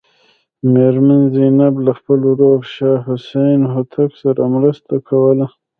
میرمن 0.71 1.21
زینب 1.35 1.75
له 1.85 1.91
خپل 1.99 2.19
ورور 2.31 2.59
شاه 2.75 2.99
حسین 3.07 3.59
هوتک 3.73 4.11
سره 4.21 4.43
مرسته 4.55 4.95
کوله. 5.07 5.47